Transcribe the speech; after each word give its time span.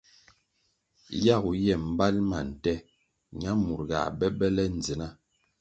Yagu 1.25 1.51
ye 1.65 1.73
mbali 1.87 2.21
ma 2.29 2.39
nte 2.49 2.73
ñamur 3.41 3.81
ga 3.89 3.99
be 4.17 4.27
be 4.37 4.47
le 4.55 4.63
ndzna. 4.75 5.07